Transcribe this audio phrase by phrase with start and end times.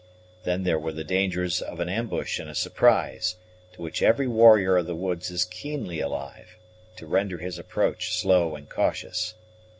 [0.45, 3.35] Then there were the dangers of an ambush and a surprise,
[3.73, 6.57] to which every warrior of the woods is keenly alive,
[6.95, 9.35] to render his approach slow and cautious.